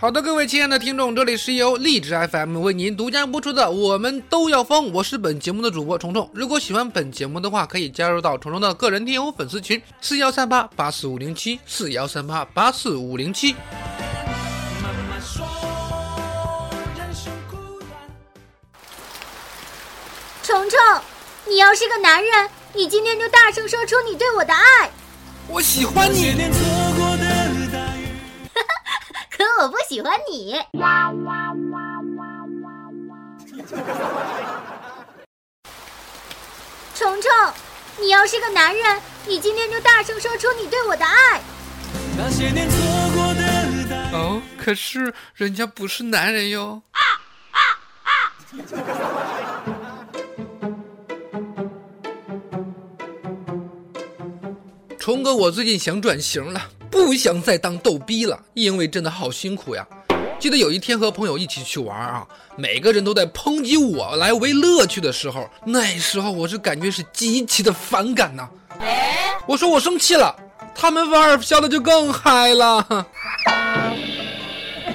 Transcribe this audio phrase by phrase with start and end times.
[0.00, 6.30] 好的，各位亲爱的听众，这里是由荔枝 FM 为您独家播出的《我们都要疯》，我是本节目的主播虫虫。
[6.32, 13.56] 如果喜欢本节目的话，可以加入到虫虫的个人听友粉丝群：四幺三八八四五零七四幺三八八四五零七。
[20.44, 20.78] 虫虫，
[21.48, 24.88] 你要是个男人，你今天就大声说出你对我的爱。
[25.48, 26.36] 我喜欢你。
[29.60, 30.54] 我不喜欢你。
[36.94, 37.30] 虫虫，
[37.98, 41.40] 你要是个男人，你今天就大声说出你对我的爱。
[44.12, 46.80] 哦，可是人家不是男人哟。
[46.92, 47.00] 啊
[47.50, 47.58] 啊
[48.04, 48.10] 啊
[54.96, 56.70] 虫哥，我最近想转型了。
[56.90, 59.86] 不想再当逗逼了，因为真的好辛苦呀。
[60.38, 68.48] 记得有一天和朋友一起去玩啊，每个人都在抨击我来为乐趣的时候，那时候我是感觉是极其的反感呐。
[69.46, 70.34] 我说我生气了，
[70.74, 73.06] 他们玩儿笑的就更嗨了。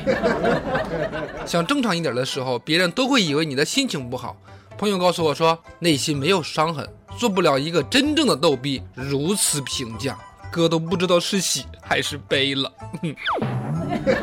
[1.45, 4.38] 想正常一点的时候，别人都会以为你的心情不好。
[4.78, 8.81] 朋友告诉我说，内心没有伤痕，做不了一个真正的逗逼。
[8.95, 10.17] 如此评价。
[10.53, 12.71] 哥都不知道是喜还是悲了。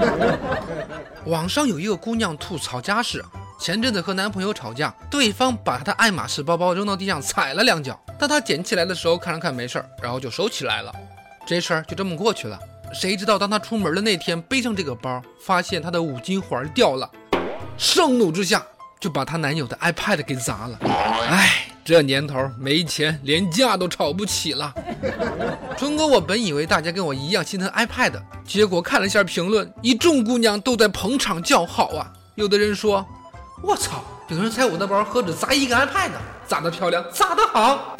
[1.26, 3.24] 网上有一个姑娘吐槽家事，
[3.58, 10.94] 前阵子和男朋友吵架，对方把她的爱马仕包包扔到地上踩了两脚，当她捡起来的时候看了看没事儿，然后就收起来了，
[11.44, 12.56] 这事儿就这么过去了。
[12.94, 17.10] 谁知道当她出门的那天背上这个包，发现她的五金环掉了，
[17.76, 18.64] 盛怒之下
[19.00, 20.78] 就把她男友的 iPad 给砸了。
[21.28, 21.66] 哎。
[21.82, 24.72] 这年头没钱，连架都吵不起了。
[25.76, 28.12] 春哥，我本以为大家跟我一样心疼 iPad，
[28.44, 32.12] 结果看了一下评论，一众姑娘都在捧场叫好啊。
[32.36, 33.04] 有的人说
[33.62, 36.10] ：“我操，有人踩我的包，何止砸一个 iPad，
[36.46, 37.96] 砸得漂亮，砸得好。”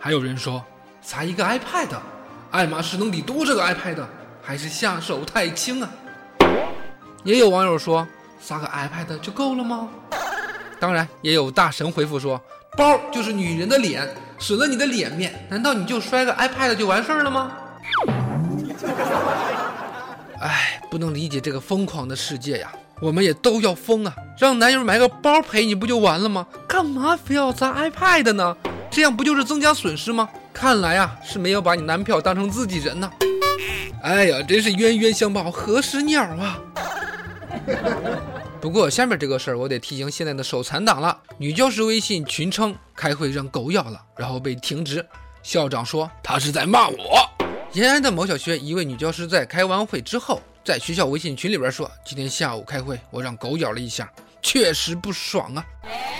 [0.00, 0.64] 还有人说
[1.00, 1.90] ：“砸一个 iPad，
[2.50, 3.98] 爱马仕能抵多少个 iPad？
[4.42, 5.90] 还是下手太轻啊？”
[7.24, 8.06] 也有网友说
[8.42, 9.88] ：“砸个 iPad 就够了吗？”
[10.78, 12.40] 当然，也有大神回复说。
[12.76, 14.08] 包就是女人的脸，
[14.38, 17.52] 损了你的脸面，难道你就摔个 iPad 就完事儿了吗？
[20.40, 22.72] 哎，不能理解这个疯狂的世界呀！
[23.00, 24.14] 我们也都要疯啊！
[24.38, 26.46] 让男友买个包陪你不就完了吗？
[26.66, 28.56] 干嘛非要砸 iPad 呢？
[28.90, 30.28] 这样不就是增加损失吗？
[30.52, 33.10] 看来啊，是没有把你男票当成自己人呢。
[34.02, 36.58] 哎呀，真是冤冤相报何时了啊！
[38.64, 41.20] 不过下面这个事儿，我得提醒现在的手残党了。
[41.36, 45.06] 女教师微信群称开会让狗咬了，然后被停职。
[45.42, 47.28] 校长说他是在骂我。
[47.74, 54.10] 延安的某小学一位女教师在开完会之后，在学校微信群里边说：“今天下午开会，我让狗咬了一下，
[54.40, 55.62] 确实不爽啊。”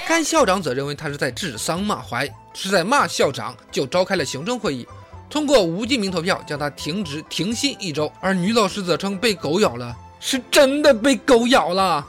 [0.06, 4.86] 该校长则认为他是在指桑骂槐，是在骂校长，就召开了行政会议，
[5.30, 8.12] 通过无记名投票将他停职停薪一周。
[8.20, 9.96] 而女老师则称被狗咬了。
[10.26, 12.02] 是真的被狗咬了，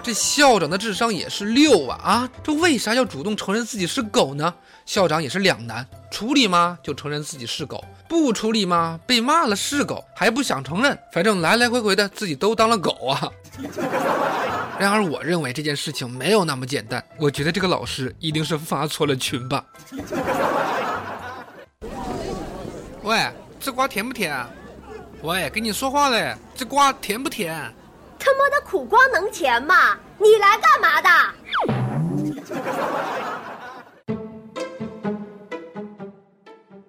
[0.00, 2.30] 这校长的智商也是六啊啊！
[2.40, 4.54] 这为啥要主动承认自己是狗呢？
[4.86, 6.78] 校长也是两难，处理吗？
[6.84, 9.00] 就承认自己是狗，不处理吗？
[9.08, 13.28] 被骂了是狗，还不想承认，反正来来回回的自己都当了狗啊！
[14.78, 19.64] 然而我认为这件事情没有那么简单，我觉得这个老师一定是发错了群吧。
[23.02, 23.28] 喂，
[23.58, 24.48] 这瓜甜不甜啊？
[25.22, 27.54] 喂，跟你说话嘞，这瓜甜不甜？
[28.18, 29.96] 他妈的苦瓜能甜吗？
[30.18, 31.08] 你来干嘛的？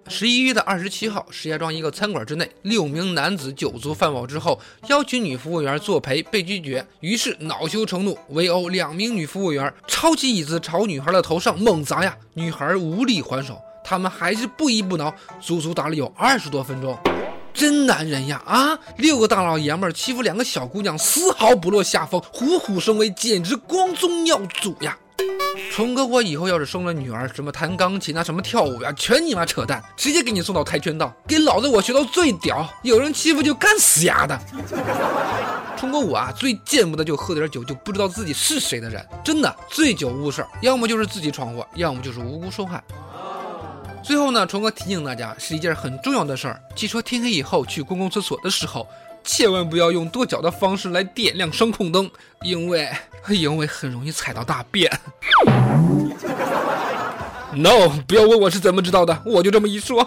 [0.08, 4.58] 十一月的二十七号，石家庄一个餐馆之内，六名男子酒足饭饱之后，
[4.88, 16.98] 邀请女服务员作陪，被拒绝，于是恼羞成怒，围殴两名女服务员，抄起椅子朝女孩的头上猛砸呀，女孩无力还手，他们还是不依不挠，足足打了有二十多分钟。
[17.54, 18.42] 真男人呀！
[18.44, 24.98] 啊，六个大老爷们儿欺负两个小姑娘，丝毫不落下风，虎虎生威，简直光宗耀祖呀！
[25.70, 32.68] 冲哥，我以后要是生了女儿，什么弹钢琴啊，什么跳舞呀，全你妈扯淡，直接给你送到跆拳道，给老子我学到最屌！
[32.82, 34.36] 有人欺负就干死丫的！
[35.78, 42.82] 冲哥我啊最见不得就喝点酒就不知道自己是谁的人，真的醉酒误事，要么就是自己闯祸，要么就是无辜受害。
[44.04, 48.86] 最后呢，虫哥提醒大家是一件很重要的事儿，据说天黑以后去公共厕所的时候，
[49.24, 52.10] 千万不要用跺脚的方式来点亮声控灯，
[52.42, 52.86] 因为
[53.30, 54.92] 因为很容易踩到大便。
[57.54, 60.06] No，不要问我是怎么知道的，我就这么一说。